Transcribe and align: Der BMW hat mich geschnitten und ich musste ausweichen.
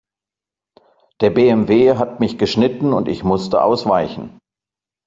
Der 1.21 1.29
BMW 1.29 1.93
hat 1.93 2.19
mich 2.19 2.39
geschnitten 2.39 2.91
und 2.91 3.07
ich 3.07 3.23
musste 3.23 3.61
ausweichen. 3.61 4.39